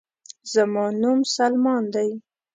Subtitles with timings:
[0.51, 2.07] زما نوم سلمان دے